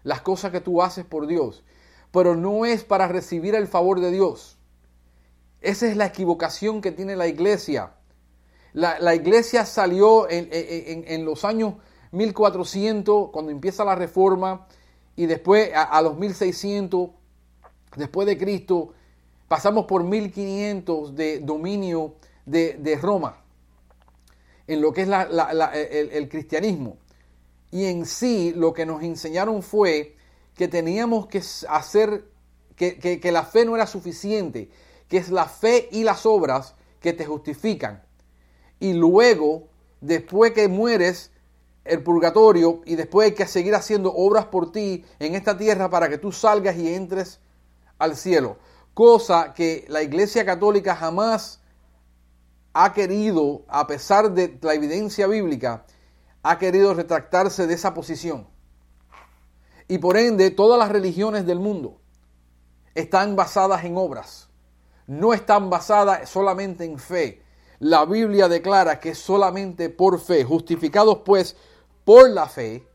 las 0.03 0.21
cosas 0.21 0.51
que 0.51 0.61
tú 0.61 0.81
haces 0.81 1.05
por 1.05 1.27
Dios, 1.27 1.63
pero 2.11 2.35
no 2.35 2.65
es 2.65 2.83
para 2.83 3.07
recibir 3.07 3.55
el 3.55 3.67
favor 3.67 3.99
de 4.01 4.11
Dios. 4.11 4.57
Esa 5.61 5.87
es 5.87 5.95
la 5.95 6.07
equivocación 6.07 6.81
que 6.81 6.91
tiene 6.91 7.15
la 7.15 7.27
iglesia. 7.27 7.93
La, 8.73 9.15
iglesia 9.15 9.65
salió 9.65 10.27
en, 10.29 11.25
los 11.25 11.43
años 11.43 11.75
1400, 12.11 13.29
cuando 13.31 13.51
empieza 13.51 13.83
la 13.83 13.95
reforma, 13.95 14.67
y 15.15 15.25
después 15.25 15.71
a, 15.75 16.01
los 16.01 16.17
1600, 16.17 17.09
después 17.97 18.27
de 18.27 18.37
Cristo, 18.37 18.93
pasamos 19.47 19.85
por 19.85 20.03
1500 20.03 21.15
de 21.15 21.39
dominio 21.39 22.15
de, 22.45 22.99
Roma, 23.01 23.43
en 24.67 24.81
lo 24.81 24.93
que 24.93 25.01
es 25.01 25.09
el, 25.09 26.29
cristianismo. 26.29 26.97
Y 27.71 27.85
en 27.85 28.05
sí 28.05 28.53
lo 28.55 28.73
que 28.73 28.85
nos 28.85 29.03
enseñaron 29.03 29.61
fue 29.61 30.15
que 30.55 30.67
teníamos 30.67 31.27
que 31.27 31.41
hacer, 31.69 32.25
que, 32.75 32.97
que 32.97 33.31
la 33.31 33.43
fe 33.43 33.65
no 33.65 33.75
era 33.75 33.87
suficiente, 33.87 34.69
que 35.07 35.17
es 35.17 35.29
la 35.29 35.45
fe 35.45 35.89
y 35.91 36.03
las 36.03 36.25
obras 36.25 36.75
que 36.99 37.13
te 37.13 37.25
justifican. 37.25 38.03
Y 38.79 38.93
luego, 38.93 39.67
después 39.99 40.53
que 40.53 40.67
mueres, 40.67 41.31
el 41.83 42.03
purgatorio 42.03 42.81
y 42.85 42.95
después 42.95 43.29
hay 43.29 43.35
que 43.35 43.47
seguir 43.47 43.73
haciendo 43.75 44.13
obras 44.13 44.45
por 44.45 44.71
ti 44.71 45.03
en 45.19 45.35
esta 45.35 45.57
tierra 45.57 45.89
para 45.89 46.09
que 46.09 46.17
tú 46.17 46.31
salgas 46.31 46.77
y 46.77 46.93
entres 46.93 47.39
al 47.97 48.15
cielo. 48.15 48.57
Cosa 48.93 49.53
que 49.53 49.85
la 49.87 50.03
Iglesia 50.03 50.45
Católica 50.45 50.95
jamás 50.95 51.61
ha 52.73 52.93
querido, 52.93 53.63
a 53.67 53.87
pesar 53.87 54.31
de 54.31 54.57
la 54.61 54.73
evidencia 54.73 55.27
bíblica, 55.27 55.85
ha 56.43 56.57
querido 56.57 56.93
retractarse 56.93 57.67
de 57.67 57.73
esa 57.73 57.93
posición. 57.93 58.47
Y 59.91 59.97
por 59.97 60.15
ende, 60.17 60.51
todas 60.51 60.79
las 60.79 60.89
religiones 60.89 61.45
del 61.45 61.59
mundo 61.59 61.99
están 62.95 63.35
basadas 63.35 63.83
en 63.83 63.97
obras 63.97 64.51
no 65.11 65.33
están 65.33 65.69
basadas 65.69 66.29
solamente 66.29 66.85
en 66.85 66.97
fe. 66.97 67.43
La 67.79 68.05
Biblia 68.05 68.47
declara 68.47 68.99
que 68.99 69.13
solamente 69.13 69.89
por 69.89 70.21
fe, 70.21 70.45
justificados 70.45 71.19
pues 71.25 71.57
por 72.05 72.29
la 72.29 72.47
fe, 72.47 72.87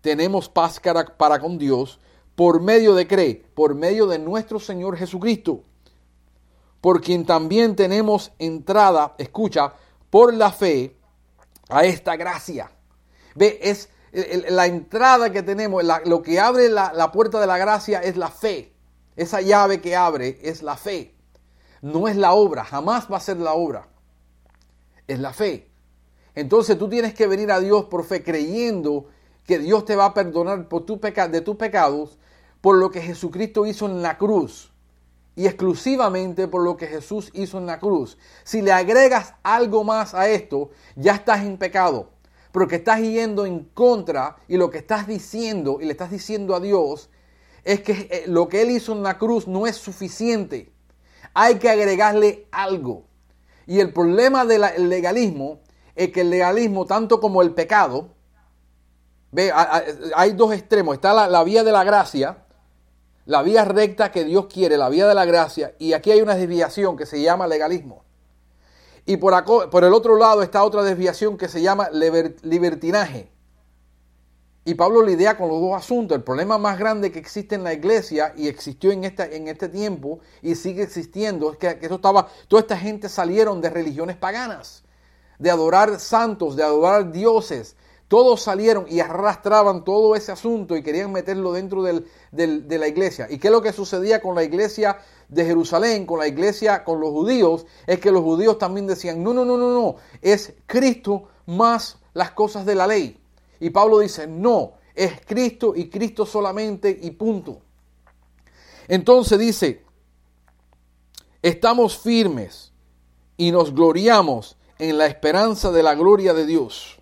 tenemos 0.00 0.48
paz 0.48 0.80
para 1.16 1.38
con 1.38 1.58
Dios 1.58 2.00
por 2.34 2.60
medio 2.60 2.94
de 2.94 3.06
cree, 3.06 3.44
por 3.54 3.76
medio 3.76 4.08
de 4.08 4.18
nuestro 4.18 4.58
Señor 4.58 4.96
Jesucristo, 4.96 5.62
por 6.80 7.00
quien 7.00 7.24
también 7.24 7.76
tenemos 7.76 8.32
entrada, 8.40 9.14
escucha, 9.18 9.74
por 10.10 10.34
la 10.34 10.50
fe 10.50 10.96
a 11.68 11.84
esta 11.84 12.16
gracia. 12.16 12.72
Ve, 13.36 13.60
es 13.62 13.88
la 14.12 14.66
entrada 14.66 15.32
que 15.32 15.42
tenemos, 15.42 15.82
lo 16.04 16.22
que 16.22 16.38
abre 16.38 16.68
la, 16.68 16.92
la 16.94 17.10
puerta 17.10 17.40
de 17.40 17.46
la 17.46 17.58
gracia 17.58 18.00
es 18.00 18.16
la 18.16 18.28
fe. 18.28 18.74
Esa 19.16 19.40
llave 19.40 19.80
que 19.80 19.96
abre 19.96 20.38
es 20.42 20.62
la 20.62 20.76
fe 20.76 21.14
no 21.82 22.06
es 22.08 22.16
la 22.16 22.32
obra, 22.32 22.64
jamás 22.64 23.08
va 23.12 23.18
a 23.18 23.20
ser 23.20 23.36
la 23.38 23.52
obra, 23.52 23.88
es 25.06 25.18
la 25.18 25.32
fe. 25.32 25.68
Entonces 26.34 26.78
tú 26.78 26.88
tienes 26.88 27.12
que 27.12 27.26
venir 27.26 27.50
a 27.50 27.60
Dios 27.60 27.84
por 27.86 28.04
fe, 28.04 28.22
creyendo 28.22 29.06
que 29.44 29.58
Dios 29.58 29.84
te 29.84 29.96
va 29.96 30.06
a 30.06 30.14
perdonar 30.14 30.68
por 30.68 30.86
de 30.86 31.40
tus 31.40 31.56
pecados 31.56 32.18
por 32.60 32.76
lo 32.76 32.90
que 32.92 33.02
Jesucristo 33.02 33.66
hizo 33.66 33.86
en 33.86 34.00
la 34.00 34.16
cruz 34.16 34.72
y 35.34 35.46
exclusivamente 35.46 36.46
por 36.46 36.62
lo 36.62 36.76
que 36.76 36.86
Jesús 36.86 37.30
hizo 37.34 37.58
en 37.58 37.66
la 37.66 37.80
cruz. 37.80 38.16
Si 38.44 38.62
le 38.62 38.70
agregas 38.70 39.34
algo 39.42 39.82
más 39.82 40.14
a 40.14 40.28
esto, 40.28 40.70
ya 40.94 41.14
estás 41.14 41.40
en 41.40 41.58
pecado, 41.58 42.10
porque 42.52 42.76
estás 42.76 43.00
yendo 43.00 43.46
en 43.46 43.64
contra 43.64 44.36
y 44.46 44.56
lo 44.56 44.70
que 44.70 44.78
estás 44.78 45.06
diciendo 45.06 45.78
y 45.80 45.86
le 45.86 45.92
estás 45.92 46.10
diciendo 46.10 46.54
a 46.54 46.60
Dios 46.60 47.10
es 47.64 47.80
que 47.80 48.08
eh, 48.10 48.24
lo 48.26 48.48
que 48.48 48.62
Él 48.62 48.70
hizo 48.70 48.92
en 48.92 49.02
la 49.02 49.18
cruz 49.18 49.48
no 49.48 49.66
es 49.66 49.76
suficiente 49.76 50.72
hay 51.34 51.56
que 51.58 51.70
agregarle 51.70 52.46
algo. 52.50 53.04
Y 53.66 53.80
el 53.80 53.92
problema 53.92 54.44
del 54.44 54.88
legalismo 54.88 55.60
es 55.94 56.10
que 56.10 56.22
el 56.22 56.30
legalismo, 56.30 56.86
tanto 56.86 57.20
como 57.20 57.42
el 57.42 57.52
pecado, 57.52 58.08
ve, 59.30 59.52
hay 60.14 60.32
dos 60.32 60.52
extremos. 60.52 60.94
Está 60.94 61.28
la, 61.28 61.44
vía 61.44 61.62
de 61.64 61.72
la 61.72 61.84
gracia, 61.84 62.44
la 63.24 63.42
vía 63.42 63.64
recta 63.64 64.10
que 64.10 64.24
Dios 64.24 64.46
quiere, 64.46 64.76
la 64.76 64.88
vía 64.88 65.06
de 65.06 65.14
la 65.14 65.24
gracia, 65.24 65.74
y 65.78 65.92
aquí 65.92 66.10
hay 66.10 66.20
una 66.20 66.34
desviación 66.34 66.96
que 66.96 67.06
se 67.06 67.20
llama 67.20 67.46
legalismo. 67.46 68.04
Y 69.04 69.16
por, 69.16 69.70
por 69.70 69.84
el 69.84 69.92
otro 69.92 70.16
lado 70.16 70.42
está 70.42 70.62
otra 70.62 70.82
desviación 70.82 71.36
que 71.36 71.48
se 71.48 71.60
llama 71.60 71.90
libertinaje. 71.90 73.32
Y 74.64 74.74
Pablo 74.74 75.02
lidia 75.02 75.36
con 75.36 75.48
los 75.48 75.60
dos 75.60 75.74
asuntos. 75.74 76.16
El 76.16 76.22
problema 76.22 76.56
más 76.56 76.78
grande 76.78 77.10
que 77.10 77.18
existe 77.18 77.56
en 77.56 77.64
la 77.64 77.72
iglesia 77.72 78.32
y 78.36 78.46
existió 78.46 78.92
en, 78.92 79.02
esta, 79.02 79.26
en 79.26 79.48
este 79.48 79.68
tiempo 79.68 80.20
y 80.40 80.54
sigue 80.54 80.84
existiendo 80.84 81.50
es 81.50 81.58
que, 81.58 81.78
eso 81.80 81.96
estaba, 81.96 82.28
toda 82.46 82.60
esta 82.60 82.76
gente 82.76 83.08
salieron 83.08 83.60
de 83.60 83.70
religiones 83.70 84.16
paganas, 84.16 84.84
de 85.40 85.50
adorar 85.50 85.98
santos, 85.98 86.54
de 86.54 86.62
adorar 86.62 87.10
dioses. 87.10 87.74
Todos 88.12 88.42
salieron 88.42 88.84
y 88.90 89.00
arrastraban 89.00 89.84
todo 89.84 90.14
ese 90.14 90.32
asunto 90.32 90.76
y 90.76 90.82
querían 90.82 91.12
meterlo 91.12 91.54
dentro 91.54 91.82
del, 91.82 92.04
de 92.30 92.78
la 92.78 92.86
iglesia. 92.86 93.26
¿Y 93.30 93.38
qué 93.38 93.48
es 93.48 93.52
lo 93.52 93.62
que 93.62 93.72
sucedía 93.72 94.20
con 94.20 94.34
la 94.34 94.44
iglesia 94.44 94.98
de 95.30 95.46
Jerusalén, 95.46 96.04
con 96.04 96.18
la 96.18 96.28
iglesia, 96.28 96.84
con 96.84 97.00
los 97.00 97.08
judíos? 97.08 97.64
Es 97.86 98.00
que 98.00 98.12
los 98.12 98.20
judíos 98.20 98.58
también 98.58 98.86
decían, 98.86 99.22
no, 99.22 99.32
no, 99.32 99.46
no, 99.46 99.56
no, 99.56 99.72
no, 99.72 99.96
es 100.20 100.52
Cristo 100.66 101.30
más 101.46 102.00
las 102.12 102.32
cosas 102.32 102.66
de 102.66 102.74
la 102.74 102.86
ley. 102.86 103.18
Y 103.60 103.70
Pablo 103.70 104.00
dice, 104.00 104.26
no, 104.26 104.74
es 104.94 105.14
Cristo 105.24 105.72
y 105.74 105.88
Cristo 105.88 106.26
solamente 106.26 106.90
y 106.90 107.12
punto. 107.12 107.62
Entonces 108.88 109.38
dice, 109.38 109.86
estamos 111.40 111.96
firmes 111.96 112.74
y 113.38 113.52
nos 113.52 113.74
gloriamos 113.74 114.58
en 114.78 114.98
la 114.98 115.06
esperanza 115.06 115.72
de 115.72 115.82
la 115.82 115.94
gloria 115.94 116.34
de 116.34 116.44
Dios. 116.44 116.98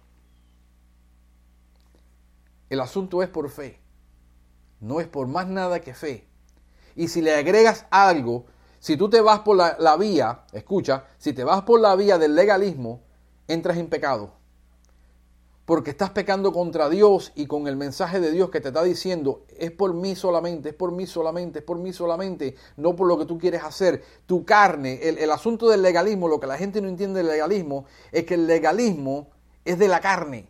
El 2.71 2.79
asunto 2.79 3.21
es 3.25 3.29
por 3.29 3.51
fe, 3.51 3.81
no 4.79 5.01
es 5.01 5.09
por 5.09 5.27
más 5.27 5.49
nada 5.49 5.81
que 5.81 5.93
fe. 5.93 6.29
Y 6.95 7.09
si 7.09 7.21
le 7.21 7.35
agregas 7.35 7.87
algo, 7.91 8.45
si 8.79 8.97
tú 8.97 9.11
te 9.11 9.21
vas 9.21 9.41
por 9.41 9.57
la, 9.57 9.97
vía, 9.97 10.45
escucha, 10.53 11.05
si 11.19 11.33
te 11.33 11.43
vas 11.43 11.63
por 11.63 11.81
la 11.81 11.97
vía 11.97 12.17
del 12.17 12.37
legalismo, 12.37 13.03
entras 13.49 13.77
en 13.77 13.89
pecado. 13.89 14.35
porque 15.65 15.91
estás 15.91 16.11
pecando 16.11 16.53
contra 16.53 16.89
Dios 16.89 17.33
y 17.37 17.47
con 17.47 17.69
el 17.69 17.77
mensaje 17.77 18.19
de 18.19 18.33
Dios 18.33 18.51
que 18.51 18.61
te 18.61 18.69
está 18.69 18.83
diciendo, 18.83 19.45
es 19.57 19.71
por 19.71 19.95
mí 19.95 20.17
solamente, 20.17 20.71
es 20.71 20.75
por 20.75 20.91
mí 20.91 21.07
solamente, 21.07 21.61
es 21.61 21.65
por 21.65 21.79
mí 21.79 21.93
solamente, 21.93 22.57
no 22.77 22.97
por 22.97 23.07
lo 23.07 23.19
que 23.19 23.25
tú 23.25 23.39
quieres 23.39 23.63
hacer. 23.63 24.03
Tu 24.27 24.45
carne, 24.45 25.01
el 25.03 25.31
asunto 25.31 25.69
del 25.69 25.83
legalismo, 25.83 26.29
lo 26.29 26.41
que 26.41 26.47
la 26.47 26.57
gente 26.57 26.81
no 26.81 26.89
entiende 26.89 27.19
del 27.19 27.29
legalismo, 27.29 27.85
es 28.11 28.25
que 28.25 28.35
el 28.35 28.47
legalismo 28.47 29.29
es 29.65 29.79
de 29.79 29.89
la 29.89 30.01
carne. 30.01 30.49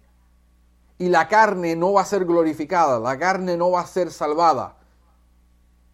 Y 1.01 1.09
la 1.09 1.27
carne 1.27 1.75
no 1.75 1.95
va 1.95 2.03
a 2.03 2.05
ser 2.05 2.27
glorificada, 2.27 3.01
la 3.01 3.19
carne 3.19 3.57
no 3.57 3.71
va 3.71 3.81
a 3.81 3.87
ser 3.87 4.13
salvada. 4.13 4.77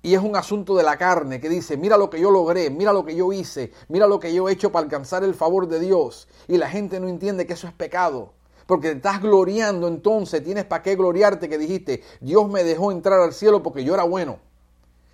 Y 0.03 0.15
es 0.15 0.21
un 0.21 0.37
asunto 0.37 0.75
de 0.75 0.83
la 0.83 0.99
carne 0.99 1.41
que 1.41 1.49
dice, 1.49 1.77
mira 1.77 1.97
lo 1.97 2.11
que 2.11 2.21
yo 2.21 2.31
logré, 2.31 2.71
mira 2.71 2.93
lo 2.93 3.05
que 3.05 3.15
yo 3.15 3.33
hice, 3.33 3.73
mira 3.89 4.07
lo 4.07 4.21
que 4.21 4.35
yo 4.35 4.49
he 4.49 4.53
hecho 4.53 4.71
para 4.71 4.85
alcanzar 4.85 5.25
el 5.25 5.35
favor 5.35 5.69
de 5.69 5.81
Dios. 5.81 6.29
Y 6.49 6.59
la 6.59 6.69
gente 6.69 7.01
no 7.01 7.09
entiende 7.09 7.47
que 7.47 7.53
eso 7.55 7.69
es 7.69 7.73
pecado 7.73 8.35
porque 8.67 8.91
te 8.91 8.97
estás 8.97 9.23
gloriando 9.23 9.87
entonces, 9.87 10.43
tienes 10.43 10.65
para 10.65 10.83
qué 10.83 10.97
gloriarte 10.97 11.49
que 11.49 11.57
dijiste, 11.57 12.03
Dios 12.21 12.49
me 12.49 12.65
dejó 12.65 12.91
entrar 12.91 13.21
al 13.21 13.33
cielo 13.33 13.63
porque 13.63 13.85
yo 13.85 13.95
era 13.95 14.03
bueno. 14.03 14.41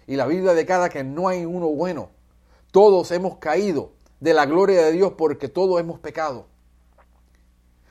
Y 0.07 0.17
la 0.17 0.27
Biblia 0.27 0.55
declara 0.55 0.89
que 0.89 1.05
no 1.05 1.29
hay 1.29 1.45
uno 1.45 1.69
bueno. 1.69 2.09
Todos 2.71 3.11
hemos 3.11 3.37
caído 3.37 3.93
de 4.21 4.33
la 4.33 4.47
gloria 4.47 4.83
de 4.85 4.93
Dios 4.93 5.13
porque 5.19 5.49
todos 5.49 5.79
hemos 5.79 6.01
pecado. 6.01 6.47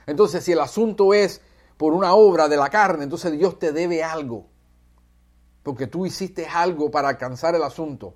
Entonces, 0.07 0.43
si 0.43 0.51
el 0.51 0.59
asunto 0.59 1.13
es 1.13 1.41
por 1.81 1.95
una 1.95 2.13
obra 2.13 2.47
de 2.47 2.57
la 2.57 2.69
carne, 2.69 3.05
entonces 3.05 3.31
Dios 3.31 3.57
te 3.57 3.71
debe 3.71 4.03
algo. 4.03 4.45
Porque 5.63 5.87
tú 5.87 6.05
hiciste 6.05 6.45
algo 6.45 6.91
para 6.91 7.09
alcanzar 7.09 7.55
el 7.55 7.63
asunto. 7.63 8.13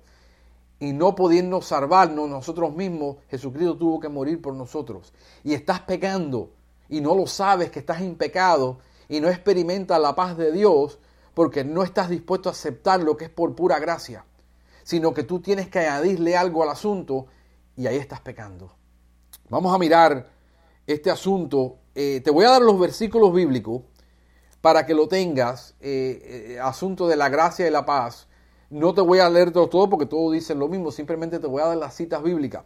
Y 0.78 0.92
no 0.92 1.16
pudiendo 1.16 1.60
salvarnos 1.60 2.30
nosotros 2.30 2.72
mismos, 2.76 3.16
Jesucristo 3.28 3.76
tuvo 3.76 3.98
que 3.98 4.08
morir 4.08 4.40
por 4.40 4.54
nosotros. 4.54 5.12
Y 5.42 5.52
estás 5.52 5.80
pecando 5.80 6.52
y 6.88 7.00
no 7.00 7.16
lo 7.16 7.26
sabes 7.26 7.72
que 7.72 7.80
estás 7.80 8.02
en 8.02 8.14
pecado 8.14 8.78
y 9.08 9.18
no 9.18 9.28
experimentas 9.28 10.00
la 10.00 10.14
paz 10.14 10.36
de 10.36 10.52
Dios 10.52 11.00
porque 11.34 11.64
no 11.64 11.82
estás 11.82 12.08
dispuesto 12.08 12.48
a 12.48 12.52
aceptar 12.52 13.02
lo 13.02 13.16
que 13.16 13.24
es 13.24 13.30
por 13.30 13.56
pura 13.56 13.80
gracia, 13.80 14.24
sino 14.84 15.12
que 15.12 15.24
tú 15.24 15.40
tienes 15.40 15.68
que 15.68 15.80
añadirle 15.80 16.36
algo 16.36 16.62
al 16.62 16.68
asunto 16.68 17.26
y 17.76 17.88
ahí 17.88 17.96
estás 17.96 18.20
pecando. 18.20 18.76
Vamos 19.48 19.74
a 19.74 19.78
mirar 19.78 20.30
este 20.86 21.10
asunto. 21.10 21.78
Eh, 21.98 22.20
te 22.20 22.30
voy 22.30 22.44
a 22.44 22.50
dar 22.50 22.60
los 22.60 22.78
versículos 22.78 23.32
bíblicos 23.32 23.80
para 24.60 24.84
que 24.84 24.92
lo 24.92 25.08
tengas, 25.08 25.74
eh, 25.80 26.52
eh, 26.56 26.60
asunto 26.60 27.08
de 27.08 27.16
la 27.16 27.30
gracia 27.30 27.66
y 27.66 27.70
la 27.70 27.86
paz. 27.86 28.28
No 28.68 28.92
te 28.92 29.00
voy 29.00 29.20
a 29.20 29.30
leer 29.30 29.50
todo 29.50 29.88
porque 29.88 30.04
todos 30.04 30.34
dicen 30.34 30.58
lo 30.58 30.68
mismo, 30.68 30.92
simplemente 30.92 31.38
te 31.38 31.46
voy 31.46 31.62
a 31.62 31.68
dar 31.68 31.78
las 31.78 31.94
citas 31.94 32.22
bíblicas. 32.22 32.64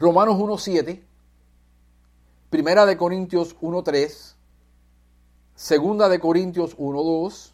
Romanos 0.00 0.34
1.7, 0.34 1.00
Primera 2.50 2.86
de 2.86 2.96
Corintios 2.96 3.56
1.3, 3.60 4.34
Segunda 5.54 6.08
de 6.08 6.18
Corintios 6.18 6.76
1.2, 6.76 7.52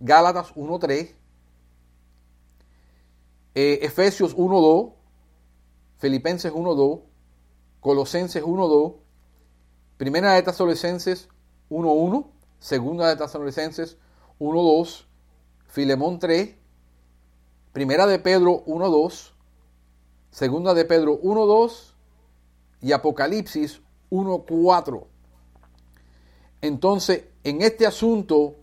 Gálatas 0.00 0.56
1.3, 0.56 1.14
eh, 3.54 3.78
Efesios 3.82 4.36
1.2, 4.36 4.92
Filipenses 5.98 6.52
1.2, 6.52 7.02
Colosenses 7.78 8.42
1.2, 8.42 9.01
Primera 9.96 10.32
de 10.32 10.42
Tesalonicenses 10.42 11.28
1.1, 11.70 12.26
Segunda 12.58 13.08
de 13.08 13.16
Tesalonicenses 13.16 13.96
1.2, 14.38 15.04
Filemón 15.66 16.18
3, 16.18 16.54
Primera 17.72 18.06
de 18.06 18.18
Pedro 18.18 18.64
1.2, 18.66 19.32
Segunda 20.30 20.74
de 20.74 20.84
Pedro 20.84 21.20
1.2 21.20 21.94
y 22.80 22.92
Apocalipsis 22.92 23.80
1.4. 24.10 25.06
Entonces, 26.60 27.24
en 27.44 27.62
este 27.62 27.86
asunto, 27.86 28.56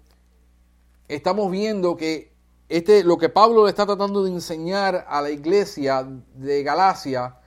estamos 1.07 1.51
viendo 1.51 1.97
que 1.97 2.31
este, 2.69 3.03
lo 3.03 3.17
que 3.17 3.29
Pablo 3.29 3.65
le 3.65 3.71
está 3.71 3.85
tratando 3.85 4.23
de 4.23 4.31
enseñar 4.31 5.05
a 5.09 5.21
la 5.21 5.31
iglesia 5.31 6.07
de 6.35 6.63
Galacia 6.63 7.37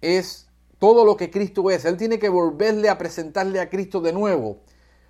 es 0.00 0.43
todo 0.84 1.06
lo 1.06 1.16
que 1.16 1.30
Cristo 1.30 1.70
es. 1.70 1.86
Él 1.86 1.96
tiene 1.96 2.18
que 2.18 2.28
volverle 2.28 2.90
a 2.90 2.98
presentarle 2.98 3.58
a 3.58 3.70
Cristo 3.70 4.02
de 4.02 4.12
nuevo, 4.12 4.58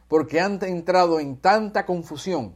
porque 0.06 0.40
han 0.40 0.62
entrado 0.62 1.18
en 1.18 1.36
tanta 1.36 1.84
confusión 1.84 2.54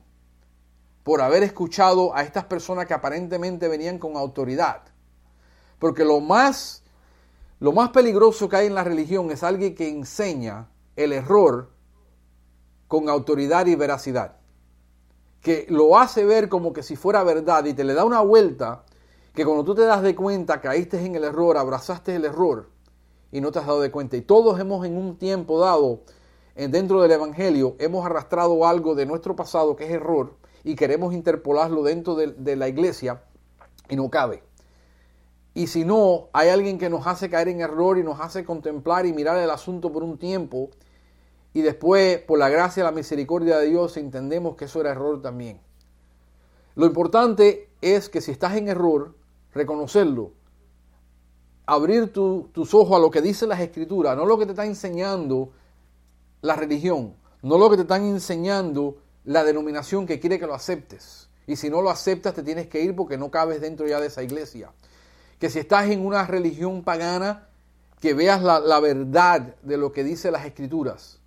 por 1.03 1.21
haber 1.21 1.43
escuchado 1.43 2.15
a 2.15 2.23
estas 2.23 2.45
personas 2.45 2.87
que 2.87 2.95
aparentemente 2.95 3.67
venían 3.67 3.99
con 3.99 4.17
autoridad. 4.17 4.83
Porque 5.81 6.05
lo 6.05 6.21
más 6.21 6.85
lo 7.59 7.73
más 7.73 7.89
peligroso 7.89 8.49
que 8.49 8.55
hay 8.55 8.67
en 8.69 8.77
la 8.77 8.85
religión 8.85 9.33
es 9.33 9.43
alguien 9.43 9.75
que 9.75 9.89
enseña 9.89 10.69
el 10.95 11.13
error 11.13 11.73
con 12.87 13.09
autoridad 13.09 13.67
y 13.67 13.75
veracidad. 13.75 14.37
Que 15.41 15.67
lo 15.71 15.99
hace 15.99 16.25
ver 16.25 16.49
como 16.49 16.73
que 16.73 16.85
si 16.85 16.95
fuera 16.95 17.25
verdad 17.25 17.65
y 17.65 17.75
te 17.75 17.83
le 17.83 17.95
da 17.95 18.05
una 18.05 18.21
vuelta 18.21 18.85
que 19.35 19.45
cuando 19.45 19.65
tú 19.65 19.75
te 19.75 19.83
das 19.83 20.03
de 20.03 20.15
cuenta 20.15 20.61
caíste 20.61 21.05
en 21.05 21.17
el 21.17 21.25
error, 21.25 21.57
abrazaste 21.57 22.15
el 22.15 22.25
error 22.25 22.78
y 23.31 23.41
no 23.41 23.53
te 23.53 23.59
has 23.59 23.67
dado 23.67 23.81
de 23.81 23.91
cuenta. 23.91 24.17
Y 24.17 24.23
todos 24.23 24.59
hemos 24.61 24.87
en 24.87 24.97
un 24.97 25.17
tiempo 25.17 25.61
dado, 25.61 26.01
dentro 26.55 27.01
del 27.03 27.13
Evangelio, 27.13 27.77
hemos 27.79 28.05
arrastrado 28.05 28.67
algo 28.67 28.95
de 28.95 29.07
nuestro 29.07 29.37
pasado 29.37 29.77
que 29.77 29.85
es 29.85 29.91
error 29.91 30.35
y 30.65 30.75
queremos 30.75 31.15
interpolarlo 31.15 31.83
dentro 31.83 32.17
de, 32.17 32.29
de 32.29 32.57
la 32.57 32.69
iglesia 32.69 33.23
y 33.89 33.97
no 33.97 34.11
cabe. 34.11 34.43
Y 35.55 35.67
si 35.67 35.85
no, 35.85 36.29
hay 36.33 36.51
alguien 36.51 36.79
que 36.79 36.89
nos 36.89 37.07
hace 37.07 37.29
caer 37.29 37.49
en 37.49 37.61
error 37.61 37.99
y 37.99 38.05
nos 38.05 38.21
hace 38.21 38.45
contemplar 38.45 39.07
y 39.07 39.13
mirar 39.13 39.39
el 39.39 39.51
asunto 39.51 39.93
por 39.93 40.05
un 40.05 40.19
tiempo. 40.19 40.71
Y 41.53 41.63
después, 41.63 42.19
por 42.19 42.39
la 42.39 42.49
gracia 42.49 42.83
y 42.83 42.85
la 42.85 42.93
misericordia 42.93 43.59
de 43.59 43.69
Dios, 43.69 43.97
entendemos 43.97 44.57
que 44.57 44.67
eso 44.67 44.81
era 44.81 44.91
error 44.91 45.21
también. 45.21 45.61
Lo 46.77 46.87
importante 46.87 47.69
es 47.81 48.09
que 48.09 48.21
si 48.21 48.31
estás 48.31 48.57
en 48.57 48.69
error, 48.69 49.17
reconocerlo. 49.53 50.31
Abrir 51.71 52.13
tus 52.13 52.75
ojos 52.75 52.97
a 52.97 52.99
lo 52.99 53.11
que 53.11 53.21
dice 53.21 53.47
las 53.47 53.61
escrituras, 53.61 54.17
no 54.17 54.25
lo 54.25 54.39
que 54.39 54.47
te 54.47 54.53
está 54.53 54.65
enseñando 54.65 55.53
la 56.41 56.57
religión, 56.57 57.15
no 57.43 57.59
lo 57.59 57.69
que 57.69 57.77
te 57.77 57.83
están 57.83 58.05
enseñando 58.05 58.97
la 59.25 59.45
denominación 59.45 60.07
que 60.07 60.19
quiere 60.19 60.39
que 60.39 60.47
lo 60.47 60.55
aceptes. 60.55 61.29
Y 61.47 61.57
si 61.57 61.69
no 61.69 61.83
lo 61.83 61.91
aceptas, 61.91 62.35
te 62.35 62.43
tienes 62.43 62.69
que 62.69 62.81
ir 62.81 62.97
porque 62.97 63.19
no 63.19 63.31
cabes 63.31 63.61
dentro 63.61 63.87
ya 63.87 64.01
de 64.01 64.07
esa 64.07 64.23
iglesia 64.23 64.71
que 65.39 65.51
si 65.51 65.61
estás 65.61 65.89
en 65.91 66.05
una 66.05 66.27
religión 66.27 66.83
pagana, 66.83 67.49
que 68.01 68.15
veas 68.15 68.43
la, 68.43 68.81
verdad 68.81 69.57
de 69.63 69.77
lo 69.77 69.93
que 69.93 70.05
dice 70.05 70.31
las 70.31 70.45
escrituras 70.45 71.19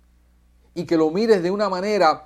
y 0.74 0.84
que 0.84 0.96
lo 0.96 1.10
mires 1.10 1.42
de 1.42 1.50
una 1.50 1.68
manera 1.68 2.24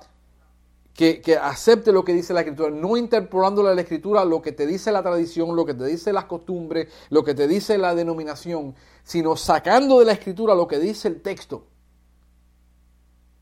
que, 0.97 1.37
acepte 1.39 1.91
lo 1.91 2.03
que 2.03 2.11
dice 2.11 2.33
la 2.33 2.39
escritura, 2.39 2.71
no 2.71 2.97
interpolándole 2.97 3.69
a 3.69 3.75
la 3.75 3.81
escritura 3.81 4.25
lo 4.25 4.41
que 4.41 4.51
te 4.51 4.65
dice 4.65 4.91
la 4.91 5.03
tradición, 5.03 5.55
lo 5.55 5.63
que 5.63 5.75
te 5.75 5.85
dice 5.85 6.11
las 6.11 6.25
costumbres, 6.25 6.91
lo 7.11 7.23
que 7.23 7.35
te 7.35 7.47
dice 7.47 7.77
la 7.77 7.93
denominación, 7.93 8.73
sino 9.03 9.35
sacando 9.35 9.99
de 9.99 10.05
la 10.05 10.13
escritura 10.13 10.55
lo 10.55 10.67
que 10.67 10.79
dice 10.79 11.07
el 11.07 11.21
texto. 11.21 11.67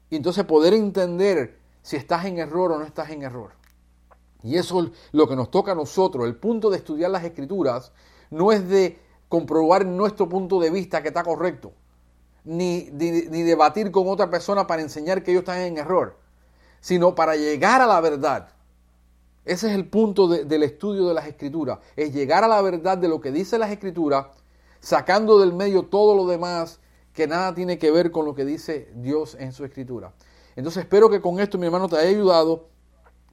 Y 0.09 0.17
entonces 0.17 0.43
poder 0.43 0.73
entender 0.73 1.57
si 1.81 1.95
estás 1.95 2.25
en 2.25 2.39
error 2.39 2.73
o 2.73 2.77
no 2.77 2.83
estás 2.83 3.09
en 3.11 3.23
error. 3.23 3.51
Y 4.43 4.57
eso 4.57 4.83
es 4.83 4.91
lo 5.13 5.25
que 5.25 5.37
nos 5.37 5.49
toca 5.49 5.71
a 5.71 5.75
nosotros. 5.75 6.25
El 6.25 6.35
punto 6.35 6.69
de 6.69 6.75
estudiar 6.77 7.09
las 7.09 7.23
escrituras 7.23 7.93
no 8.31 8.51
es 8.51 8.67
de 8.67 8.99
comprobar 9.29 9.85
nuestro 9.85 10.27
punto 10.27 10.59
de 10.59 10.71
vista 10.71 11.01
que 11.01 11.07
está 11.07 11.23
correcto, 11.23 11.71
ni, 12.43 12.89
ni, 12.91 13.43
debatir 13.43 13.91
con 13.91 14.09
otra 14.09 14.29
persona 14.29 14.67
para 14.67 14.81
enseñar 14.81 15.23
que 15.23 15.31
ellos 15.31 15.43
están 15.43 15.61
en 15.61 15.77
error, 15.77 16.24
sino 16.86 17.15
para 17.15 17.36
llegar 17.36 17.82
a 17.82 17.88
la 17.88 18.00
verdad. 18.00 18.50
Ese 19.43 19.69
es 19.69 19.74
el 19.74 19.88
punto 19.88 20.28
del 20.28 20.62
estudio 20.62 21.08
de 21.08 21.15
las 21.15 21.26
escrituras, 21.26 21.80
es 21.95 22.13
llegar 22.13 22.43
a 22.43 22.48
la 22.48 22.62
verdad 22.62 22.95
de 22.95 23.08
lo 23.08 23.19
que 23.19 23.32
dice 23.32 23.58
las 23.58 23.71
escrituras, 23.71 24.28
sacando 24.82 25.39
del 25.39 25.52
medio 25.52 25.88
todo 25.88 26.15
lo 26.15 26.28
demás 26.28 26.80
que 27.12 27.26
nada 27.26 27.56
tiene 27.56 27.80
que 27.80 27.89
ver 27.89 28.12
con 28.12 28.24
lo 28.24 28.36
que 28.36 28.45
dice 28.45 28.88
Dios 28.93 29.36
en 29.39 29.52
su 29.52 29.65
escritura. 29.65 30.13
Entonces 30.56 30.84
espero 30.84 31.10
que 31.10 31.21
con 31.21 31.39
esto 31.39 31.58
mi 31.58 31.65
hermano 31.65 31.89
te 31.89 31.98
haya 31.98 32.10
ayudado 32.10 32.67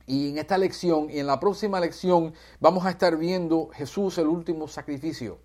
y 0.06 0.30
en 0.30 0.38
esta 0.38 0.56
lección 0.56 1.10
y 1.10 1.18
en 1.18 1.26
la 1.26 1.38
próxima 1.38 1.78
lección 1.78 2.32
vamos 2.58 2.86
a 2.86 2.90
estar 2.90 3.18
viendo 3.18 3.68
Jesús 3.74 4.16
el 4.16 4.28
último 4.28 4.66
sacrificio. 4.66 5.40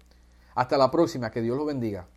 Hasta 0.56 0.78
la 0.78 0.90
próxima, 0.90 1.30
que 1.30 1.42
Dios 1.42 1.58
lo 1.58 1.66
bendiga. 1.66 2.08